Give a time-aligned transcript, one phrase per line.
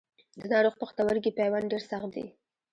[0.39, 2.25] د ناروغ پښتورګي پیوند ډېر سخت دی.